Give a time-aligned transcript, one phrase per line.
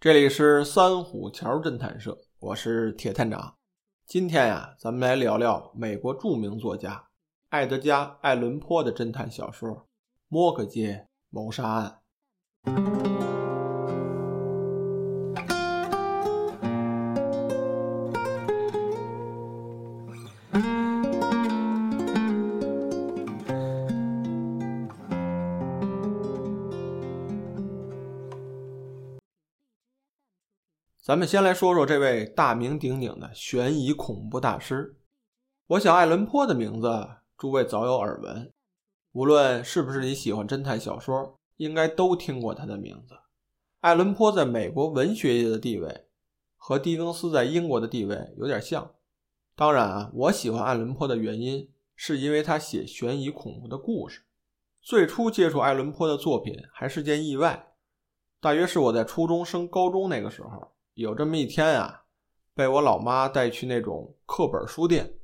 [0.00, 3.56] 这里是三虎桥侦探社，我是铁探长。
[4.06, 7.10] 今天呀，咱们来聊聊美国著名作家
[7.50, 9.68] 艾德加·艾伦坡的侦探小说
[10.28, 11.98] 《摩克街谋杀案》。
[31.10, 34.96] 咱们先来说说这位大名鼎鼎的悬疑恐怖大师。
[35.66, 36.88] 我想，爱伦坡的名字
[37.36, 38.52] 诸位早有耳闻，
[39.10, 43.16] 无论是不是你喜欢侦探小说，应该都听过他的名字。
[43.80, 46.06] 爱伦坡在美国文学界的地位
[46.56, 48.92] 和狄更斯在英国的地位有点像。
[49.56, 54.22] 当然啊，我喜欢爱伦坡的原因是因为他写悬疑恐怖的故事。
[54.80, 57.72] 最初接触爱伦坡的作品还是件意外，
[58.40, 60.70] 大约是我在初中升高中那个时候。
[60.94, 62.02] 有这么一天啊，
[62.54, 65.14] 被我老妈带去那种课本书店，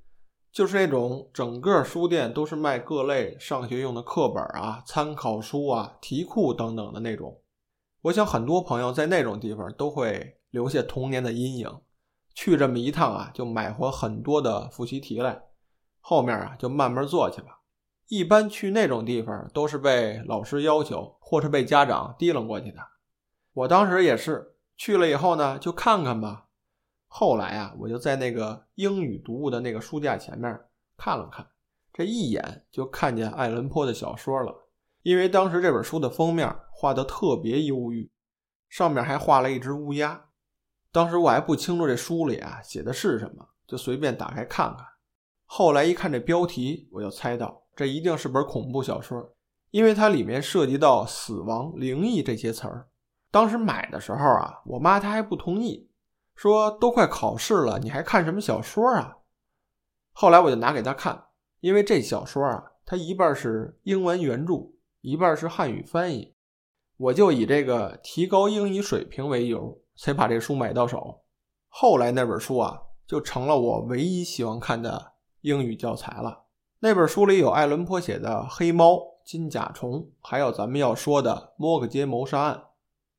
[0.53, 7.43] 就是那种整个书店都是卖各类上学用的课本啊、参考书啊、题库等等的那种。
[8.03, 11.81] 我想很多朋友在那种地方都会留下童年的阴影。
[12.35, 15.43] 去这么一趟啊，就买回很多的复习题来，
[16.01, 17.61] 后面啊就慢慢做去吧。
[18.09, 22.79] 一般去那种地方都是被老师要求，或是被家长提楞过去的。
[23.53, 24.56] 我当时也是。
[24.77, 26.49] 去了以后呢，就看看吧。
[27.09, 30.61] 后来啊，我就在那个英语读物的那个书架前面
[30.97, 31.47] 看了看，
[31.93, 34.55] 这一眼就看见爱伦坡的小说了。
[35.03, 38.11] 因为当时这本书的封面画的特别忧郁，
[38.69, 40.27] 上面还画了一只乌鸦。
[40.91, 44.85] 当时我还不清楚这书里啊写的是什么，就随便打开看看。
[45.45, 49.35] 后来一看这标题，我就猜到这一定是本恐怖小说，
[49.71, 52.89] 因为它里面涉及到死亡、灵异这些词儿。
[53.37, 55.91] 当时买的时候啊，我妈她还不同意，
[56.35, 59.19] 说都快考试了，你还看什么小说啊？
[60.15, 61.27] 后来我就拿给她看，
[61.61, 66.35] 因为这小说啊，它一半是英文原著，一半是汉语翻译，
[66.97, 71.23] 我就以这个提高英语水平为由，才把这书买到手。
[71.69, 76.45] 后来那本书啊，就成了我唯一喜欢看的英语教材了。
[76.79, 78.95] 那本书里有爱伦坡写的《黑猫》
[79.27, 82.55] 《金甲虫》，还有咱们要说的《摩克街谋杀案》。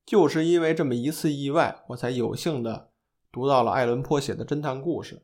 [0.08, 2.88] 就是因为这么一次意外，我才有幸的
[3.30, 5.22] 读到了爱伦坡写的侦探故事，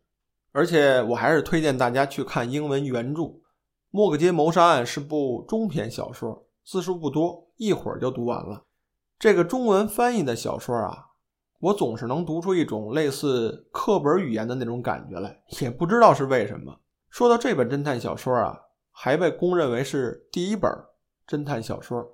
[0.52, 3.22] 而且我还是推荐大家去看英文原著。
[3.88, 8.64] 《莫格街谋杀案》是部中篇小说，字数不多，一会儿就读完了。
[9.18, 11.06] 这个中文翻译的小说啊，
[11.60, 16.78] 我总是能读出一种类似课本语言的那种感觉来，也不知道是为什么。
[17.08, 20.70] 说到这本侦探小说啊，还被公认为是第一本
[21.26, 22.13] 侦探小说。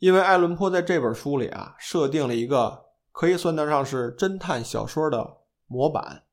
[0.00, 6.24] 因为爱伦坡在这本书里啊，设定了一个可以算得上是侦探小说的模板。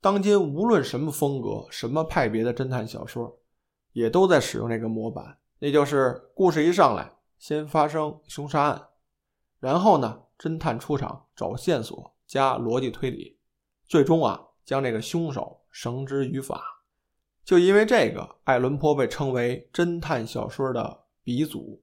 [0.00, 3.38] 当今无论什么风格、什么派别的侦探小说，
[3.92, 8.88] 也都在使用这个模板，那就是故事一上来，先发生凶杀案，
[9.60, 13.38] 然后呢，侦探出场找线索加逻辑推理，
[13.86, 16.82] 最终啊，将这个凶手绳之于法。
[17.44, 21.80] 就因为这个，爱伦坡被称为侦探小说的鼻祖。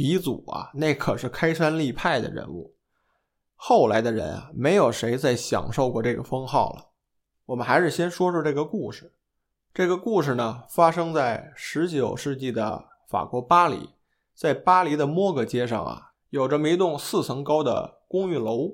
[0.00, 2.74] 鼻祖啊，那可是开山立派的人物。
[3.54, 6.86] 后来的人啊，没有谁再享受过这个封号了。
[7.44, 9.12] 我们还是先说说这个故事。
[9.74, 13.90] 这个故事呢，发生在十九世纪的法国巴黎。
[14.34, 18.70] 在巴黎的摩格街上啊，有这么一栋四层高的公寓楼。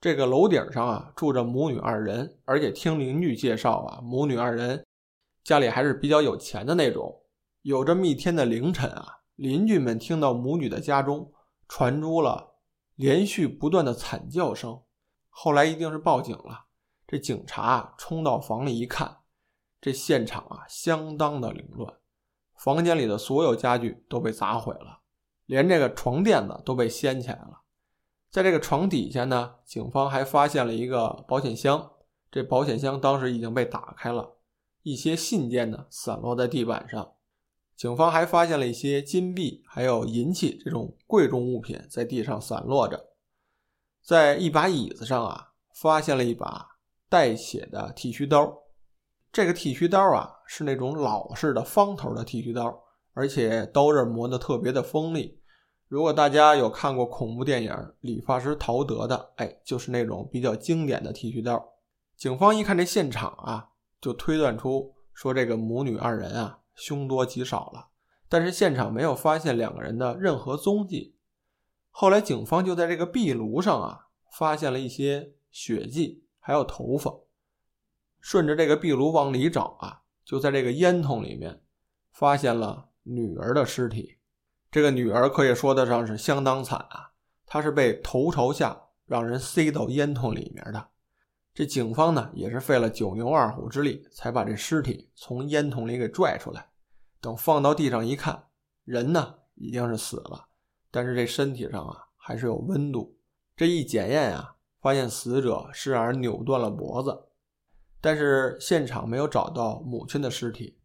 [0.00, 4.82] 这个楼顶上啊，住着母女二人，而且听邻居介绍啊，母女二人
[5.44, 7.14] 家里还是比较有钱的那种。
[7.60, 9.19] 有这么一天的凌晨啊。
[9.40, 11.32] 邻居们听到母女的家中
[11.66, 12.56] 传出了
[12.94, 14.82] 连续不断的惨叫声，
[15.30, 16.66] 后来一定是报警了。
[17.06, 19.20] 这警察冲到房里一看，
[19.80, 21.90] 这现场啊相当的凌乱，
[22.54, 25.00] 房间里的所有家具都被砸毁了，
[25.46, 27.62] 连这个床垫子都被掀起来了。
[28.30, 31.92] 在这个床底下呢，警方还发现了一个保险箱，
[32.30, 34.36] 这保险箱当时已经被打开了，
[34.82, 37.14] 一些信件呢散落在地板上。
[37.80, 43.02] 警方还发现了一些金币，还有银器这种贵重物品在地上散落着。
[44.04, 46.68] 在一把椅子上啊，发现了一把
[47.08, 48.54] 带血的剃须刀。
[49.32, 52.78] 这个剃须刀啊，是那种老式的方头的剃须刀，
[53.14, 55.40] 而且刀刃磨得特别的锋利。
[55.88, 61.66] 如果大家有看过恐怖电影《理发师陶德》的，哎，就是那种比较经典的剃须刀。
[62.14, 63.70] 警方一看这现场啊，
[64.02, 67.90] 就推断出说这个母女二人啊，凶多吉少了。
[68.28, 71.14] 但是现场没有发现两个人的任何踪迹。
[71.90, 77.12] 后来警方就在这个壁炉上啊，发现了一些血迹，还有头发。
[78.20, 81.62] 顺着这个壁炉往里找啊，就在这个烟筒里面
[82.12, 84.18] 发现了女儿的尸体。
[84.70, 87.10] 这个女儿可以说得上是相当惨啊，
[87.44, 90.88] 她是被头朝下让人塞到烟筒里面的。
[91.52, 96.69] 这警方呢也是费了九牛二虎之力，才把这尸体从烟筒里给拽出来。
[97.20, 98.48] 等放到地上一看，
[98.84, 100.46] 人呢已经是死了，
[100.90, 103.16] 但是这身体上啊还是有温度。
[103.56, 107.26] 这一检验啊，发现死者是让人扭断了脖子，
[108.00, 110.78] 但是现场没有找到母亲的尸体。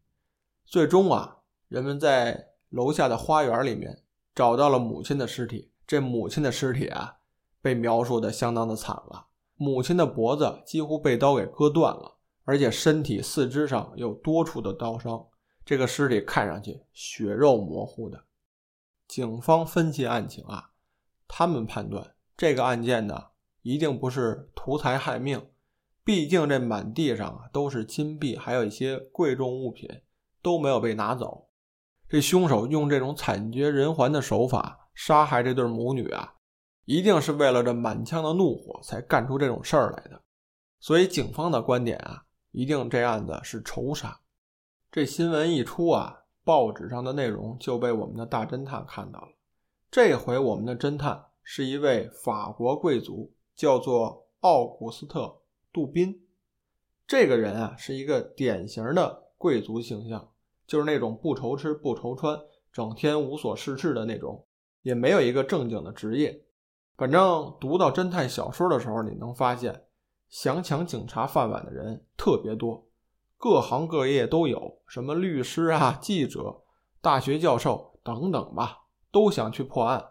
[0.66, 1.38] 最终啊，
[1.70, 4.04] 人们在楼下的花园里面
[4.34, 5.72] 找到了母亲的尸体。
[5.88, 7.18] 这母亲的尸体啊，
[7.62, 9.28] 被描述的相当的惨了。
[9.56, 15.26] 母亲的脖子几乎被刀给割断了，而且身体四肢上有多处的刀伤。
[15.66, 18.26] 这个尸体看上去血肉模糊的。
[19.08, 20.72] 警方分析案情啊，
[21.28, 23.32] 他们判断这个案件呢，
[23.64, 25.50] 一定不是图财害命。
[26.04, 29.90] 毕竟这满地上啊都是金币，还有一些贵重物品
[30.44, 31.50] 都没有被拿走。
[32.08, 36.36] 这凶手用这种惨绝人寰的手法杀害这对母女啊，
[36.86, 40.22] 一定是为了这满腔的怒火才干出这种事儿来的。
[40.80, 44.20] 所以警方的观点啊，一定这案子是仇杀。
[44.96, 49.28] 这新闻一出啊，报纸上的内容就被我们的大侦探看到了。
[49.92, 55.24] 这回我们的侦探是一位法国贵族，叫做奥古斯特·
[55.74, 56.26] 杜宾。
[57.06, 60.32] 这个人啊，是一个典型的贵族形象。
[60.66, 62.40] 就是那种不愁吃不愁穿，
[62.72, 64.46] 整天无所事事的那种，
[64.82, 66.42] 也没有一个正经的职业。
[66.96, 69.88] 反正读到侦探小说的时候，你能发现
[70.30, 72.85] 想抢警察饭碗的人特别多，
[73.46, 76.64] 各行各业都有，什么律师啊、记者、
[77.00, 80.04] 大学教授等等吧，都想去破案。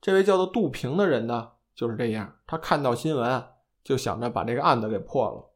[0.00, 3.44] 这位叫做杜平的人呢，就是这样，他看到新闻
[3.84, 5.50] 就想着把这个案子给破了。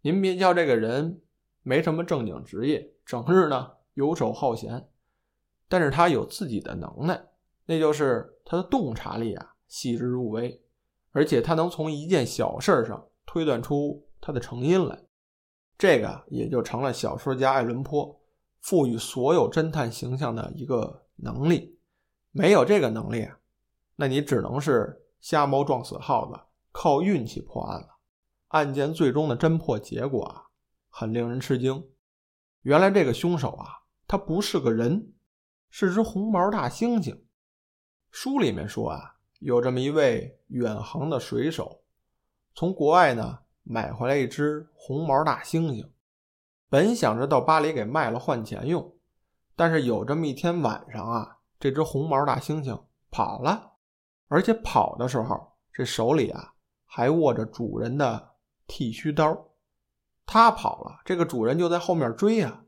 [0.00, 1.22] 您别叫这个人
[1.62, 2.92] 没什么正经职业。
[3.06, 4.88] 整日呢游手好闲，
[5.68, 7.24] 但是他有自己的能耐，
[7.66, 10.60] 那就是他的洞察力啊细致入微，
[11.12, 15.04] 而且他能从一件小事上推断出它的成因来，
[15.78, 18.20] 这个也就成了小说家爱伦坡
[18.60, 21.78] 赋予所有侦探形象的一个能力。
[22.32, 23.28] 没有这个能力，
[23.96, 26.38] 那你只能是瞎猫撞死耗子，
[26.72, 27.98] 靠运气破案了。
[28.48, 30.46] 案件最终的侦破结果啊，
[30.90, 31.88] 很令人吃惊。
[32.62, 33.66] 原来这个凶手啊，
[34.06, 35.12] 他不是个人，
[35.70, 37.22] 是只红毛大猩猩。
[38.10, 41.82] 书里面说啊，有这么一位远航的水手，
[42.54, 43.40] 从国外呢
[43.70, 45.86] 买回来一只红毛大猩猩，
[46.70, 48.96] 本想着到巴黎给卖了换钱用，
[49.54, 53.72] 但是有这么一天晚上啊，这只红毛大猩猩跑了，
[54.28, 56.54] 而且跑的时候这手里啊
[56.86, 58.30] 还握着主人的
[58.66, 59.36] 剃须刀。
[60.24, 62.64] 它跑了，这个主人就在后面追呀。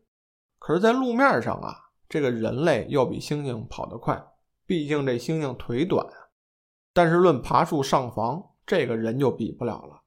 [0.58, 1.74] 可是，在路面上啊，
[2.10, 4.22] 这个人类要比猩猩跑得快，
[4.66, 6.28] 毕竟这猩猩腿短啊。
[6.92, 9.99] 但是论爬树上房，这个人就比不了了。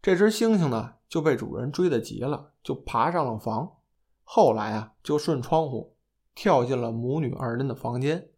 [0.00, 3.78] 这只猩猩呢，就被主人追得急了，就爬上了房。
[4.22, 5.96] 后来啊，就顺窗户
[6.34, 8.30] 跳进了母女二人的房间。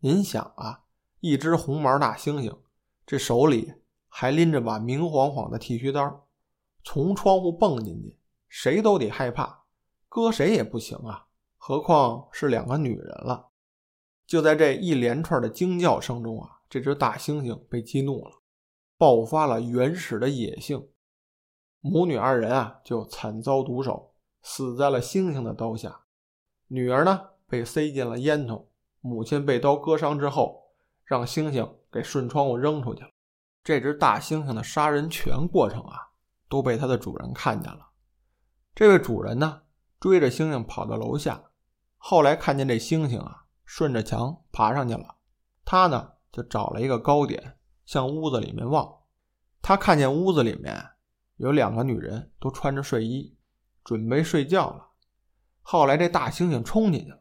[0.00, 0.84] 您想啊，
[1.20, 2.58] 一只红毛大猩猩，
[3.06, 3.72] 这手里
[4.08, 6.28] 还拎着把明晃晃的剃须刀。
[6.84, 9.64] 从窗户蹦进去，谁都得害怕，
[10.08, 11.26] 搁谁也不行啊！
[11.56, 13.50] 何况是两个女人了。
[14.26, 18.41] 就在这一连串的惊叫声中啊，这只大猩猩被激怒了，
[19.02, 20.86] 爆发了原始的野性。
[21.80, 26.02] 母女二人啊，就惨遭毒手，死在了猩猩的刀下。
[26.68, 28.66] 女儿呢，被塞进了烟囱；
[29.00, 30.70] 母亲被刀割伤之后，
[31.04, 33.10] 让猩猩给顺窗户扔出去了。
[33.64, 35.98] 这只大猩猩的杀人全过程啊！
[36.48, 37.88] 都被它的主人看见了。
[38.72, 39.62] 这位主人呢，
[39.98, 41.42] 追着猩猩跑到楼下，
[41.96, 45.16] 后来看见这猩猩啊，顺着墙爬上去了。
[45.64, 47.58] 他呢，就找了一个高点，
[47.92, 48.90] 向屋子里面望。
[49.60, 50.82] 他看见屋子里面
[51.36, 53.36] 有两个女人，都穿着睡衣，
[53.84, 54.88] 准备睡觉了。
[55.60, 57.20] 后来这大猩猩冲进去了，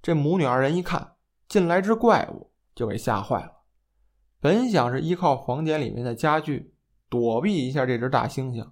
[0.00, 1.16] 这母女二人一看
[1.48, 3.64] 进来只怪物，就给吓坏了。
[4.38, 6.72] 本想是依靠房间里面的家具
[7.08, 8.70] 躲避一下这只大猩猩，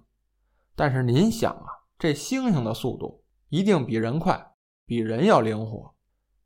[0.73, 1.67] 但是您想啊，
[1.99, 4.53] 这猩猩的速度一定比人快，
[4.85, 5.93] 比人要灵活。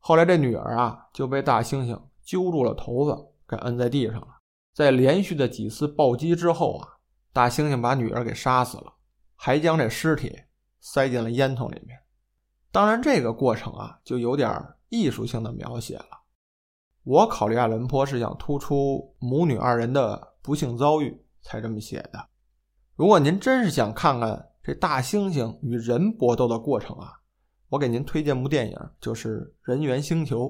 [0.00, 4.35] 后来这女儿啊就被大猩猩揪住了头发，给摁在地上了。
[4.76, 6.86] 在连续的几次暴击之后啊，
[7.32, 8.92] 大猩猩把女儿给杀死了，
[9.34, 10.38] 还将这尸体
[10.80, 11.98] 塞进了烟囱里面。
[12.70, 14.54] 当然，这个过程啊就有点
[14.90, 16.24] 艺术性的描写了。
[17.04, 22.28] 我考虑爱伦坡是想突出母女二人的不幸遭遇，才这么写的。
[22.96, 27.14] 如果您真是想看看这大猩猩与人搏斗的过程啊，
[27.70, 29.40] 我给您推荐部电影，就是
[29.72, 30.44] 《人猿星球》。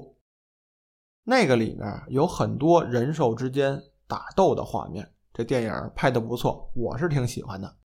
[1.23, 7.77] 那个里面有很多人兽之间打斗的画面，这电影拍的不错，我是挺喜欢的。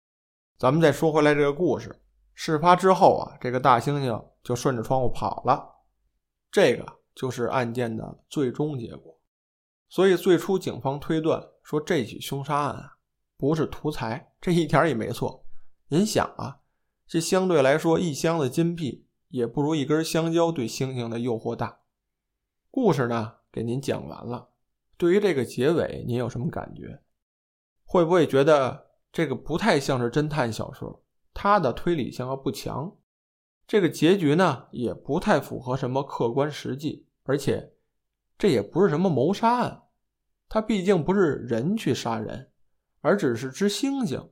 [0.58, 2.02] 咱们再说回来这个故事，
[2.34, 5.68] 事发之后啊，这个大猩猩就顺着窗户跑了，
[6.50, 7.00] 这个。
[7.14, 9.20] 就是案件的最终结果，
[9.90, 12.96] 所以最初警方推断说这起凶杀案啊
[13.36, 15.44] 不是图财，这一点也没错。
[15.88, 16.60] 您想啊，
[17.06, 21.80] 这相对来说一箱子金币也不如一根香蕉对猩猩的诱惑大。
[22.70, 24.48] 故事呢给您讲完了，
[25.02, 27.02] 对于这个结尾您有什么感觉？
[27.82, 31.02] 会不会觉得这个不太像是侦探小说？
[31.34, 32.96] 它的推理性不强？
[33.66, 37.72] 这个结局呢，也不太符合什么客观实际，而且
[38.38, 39.82] 这也不是什么谋杀案，
[40.48, 42.52] 它毕竟不是人去杀人，
[43.00, 44.30] 而只是只猩猩，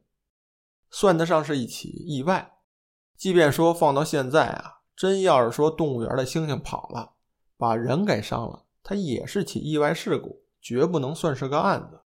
[0.88, 2.58] 算得上是一起意外。
[3.16, 7.14] 即便说放到现在啊，真要是说动物园的猩猩跑了，
[7.56, 12.00] 把人给伤了，它也是起意外事故，绝不能算是个案子。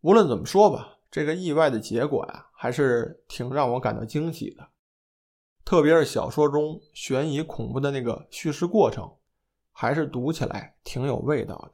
[0.00, 4.68] 无论怎么说吧，这个意外的结果呀，还是挺让我感到惊喜的。
[5.64, 9.16] 特别是小说中悬疑恐怖的那个叙事过程，
[9.72, 11.72] 还是读起来挺有味道的。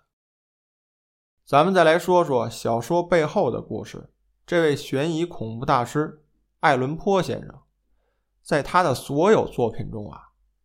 [1.45, 4.11] 咱们再来说说小说背后的故事。
[4.47, 6.23] 这位悬疑恐怖大师
[6.61, 7.63] 爱伦坡先生，
[8.43, 10.21] 在他的所有作品中啊，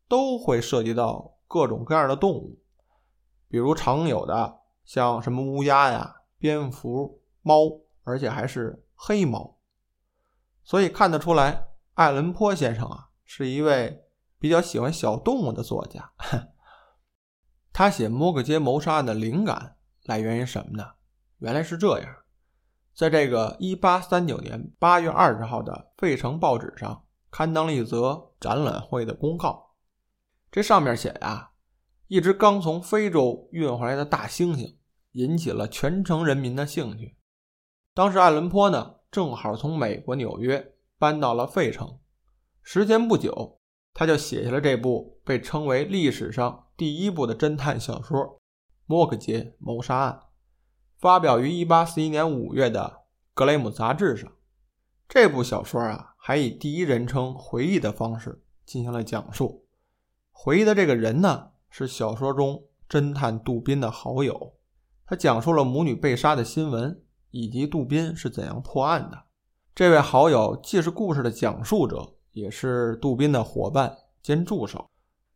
[0.08, 2.60] 都会涉及到各种各样的动物，
[3.48, 4.59] 比如常有的
[4.90, 7.70] 像什么乌鸦呀、蝙蝠、猫，
[8.02, 9.60] 而且还是黑猫。
[10.64, 13.10] 所以看得出来，爱伦坡先生啊。
[13.24, 14.06] 是一位
[14.40, 16.12] 比较喜欢小动物的作家。
[17.72, 20.94] 他写《摩格街谋杀案》的灵感来源于什么呢？
[21.38, 22.16] 原来是这样，
[22.96, 29.76] 在这个1839年8月20号的《费城报纸》上刊登了一则展览会的公告。
[30.52, 31.52] 这上面写呀，
[32.08, 34.79] 一只刚从非洲运回来的大猩猩
[35.14, 37.16] 引起了全城人民的兴趣。
[37.94, 42.00] 当时爱伦坡呢，正好从美国纽约搬到了费城。
[42.62, 43.60] 时间不久，
[43.94, 48.18] 他就写下了这部被称为历史上第一部的侦探小说
[48.86, 50.20] 《莫克街谋杀案》，
[50.98, 53.02] 发表于1841年5月的
[53.34, 54.32] 《格雷姆》杂志上。
[55.08, 59.66] 这部小说啊，还以第一人称回忆的方式进行了讲述。
[60.32, 64.54] 回忆的这个人呢，是小说中侦探杜宾的好友。
[65.10, 67.02] 他讲述了母女被杀的新闻，
[67.32, 69.24] 以及杜宾是怎样破案的。
[69.74, 72.16] 这位好友既是故事的讲述者。
[72.32, 74.88] 也是杜宾的伙伴兼助手。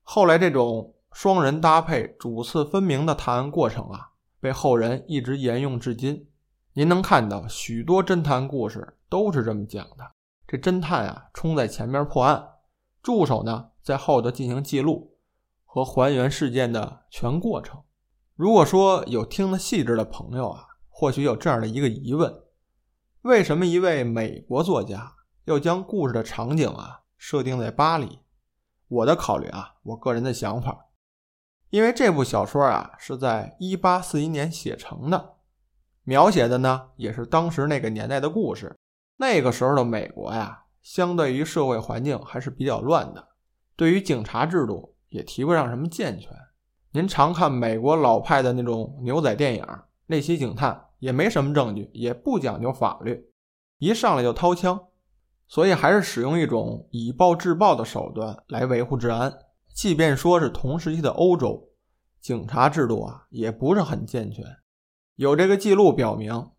[0.03, 6.29] 后来，这种双人搭配、主次分明的探案过程啊，被后人一直沿用至今。
[6.73, 10.11] 您能看到许多侦探故事都是这么讲的：
[10.47, 12.47] 这侦探啊，冲在前面破案，
[13.01, 15.17] 助手呢在后头进行记录
[15.65, 17.81] 和还原事件的全过程。
[18.35, 22.33] 如果说有听得细致的朋友啊，或许有这样的一个疑问：
[23.21, 25.13] 为什么一位美国作家？
[25.45, 28.19] 要将故事的场景啊设定在巴黎，
[28.87, 30.87] 我的考虑啊，我个人的想法，
[31.69, 35.35] 因为这部小说啊是在一八四一年写成的，
[36.03, 38.75] 描写的呢也是当时那个年代的故事。
[39.17, 43.27] 那个时候的美国呀，相对于社会环境还是比较乱的，
[43.75, 46.31] 对于警察制度也提不上什么健全。
[46.95, 49.65] 您常看美国老派的那种牛仔电影，
[50.05, 53.19] 那些警探也没什么证据，也不讲究法律，
[53.79, 54.79] 一上来就掏枪。
[55.47, 59.33] 所以还是使用一种以暴制暴的手段来维护治安。
[59.73, 61.67] 即便说是同时期的欧洲，
[62.21, 64.45] 警察制度啊也不是很健全。
[65.15, 66.51] 有这个记录表明，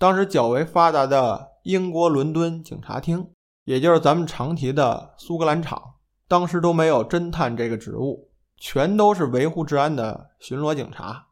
[0.00, 3.30] 当时较为发达的英国伦敦警察厅，
[3.64, 5.80] 也就是咱们常提的苏格兰场，
[6.26, 8.25] 当时都没有侦探这个职务，
[8.56, 11.28] 全都是维护治安的巡逻警察。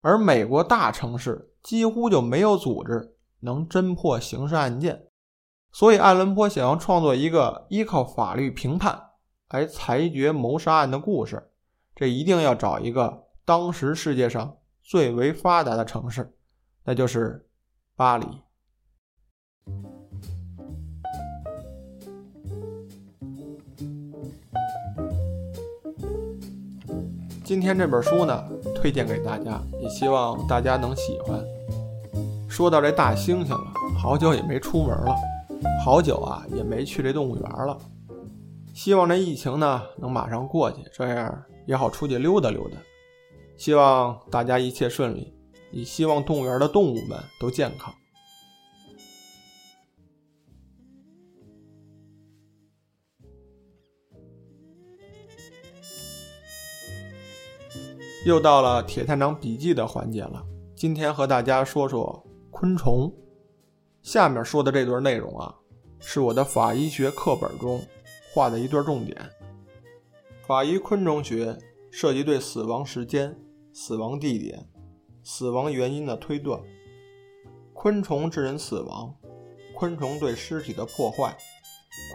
[0.00, 5.06] 而美国大城市几乎就没有组织能侦破刑事案件。
[5.72, 9.10] 所以，爱伦坡想要创作一个依靠法律评判
[9.48, 11.50] 来裁决谋杀案的故事，
[11.96, 16.36] 这一定要找一个当时世界上最为发达的城市，
[16.84, 17.48] 那就是
[17.96, 18.26] 巴黎。
[27.54, 28.44] 今天这本书呢，
[28.74, 31.40] 推荐给大家，也希望大家能喜欢。
[32.48, 35.14] 说到这大猩猩了，好久也没出门了，
[35.84, 37.78] 好久啊也没去这动物园了。
[38.74, 42.76] 希望这疫情呢能马上过去，这样也好出去溜达溜达。
[43.56, 45.32] 希望大家一切顺利，
[45.70, 47.94] 也希望动物园的动物们都健康。
[58.24, 60.42] 又到了铁探长笔记的环节了。
[60.74, 63.12] 今天和大家说说昆虫。
[64.00, 65.54] 下面说的这段内容啊，
[65.98, 67.82] 是我的法医学课本中
[68.32, 69.14] 画的一段重点。
[70.46, 71.58] 法医昆虫学
[71.90, 73.36] 涉及对死亡时间、
[73.74, 74.66] 死亡地点、
[75.22, 76.58] 死亡原因的推断，
[77.74, 79.14] 昆虫致人死亡，
[79.76, 81.36] 昆虫对尸体的破坏，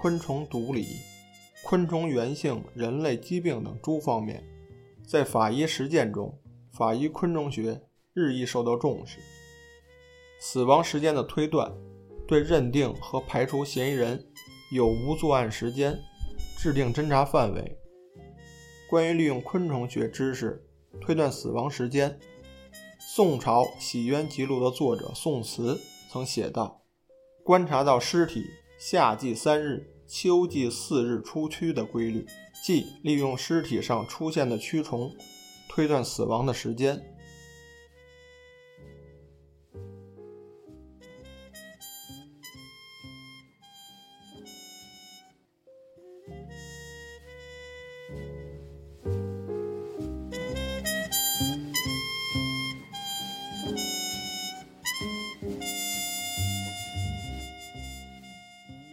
[0.02, 0.88] 昆虫毒理，
[1.64, 4.44] 昆虫源性、人类疾病等诸方面。
[5.10, 6.40] 在法医实践中，
[6.72, 7.82] 法医昆虫学
[8.14, 9.18] 日益受到重视。
[10.40, 11.74] 死亡时间的推断，
[12.28, 14.24] 对认定和排除嫌疑人
[14.72, 15.98] 有无作案时间，
[16.60, 17.76] 制定侦查范围。
[18.88, 20.64] 关于利用昆虫学知识
[21.02, 22.20] 推断死亡时间，
[23.00, 26.84] 宋朝《洗冤集录》的作者宋慈曾写道
[27.44, 28.46] ：“观察到尸体
[28.78, 32.28] 夏季三日、秋季四日出蛆的规律。”
[32.64, 35.16] 即利用尸体上出现的蛆虫
[35.68, 37.02] 推断死亡的时间。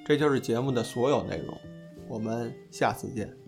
[0.09, 1.59] 这就是节目的所有内容，
[2.09, 3.46] 我们下次见。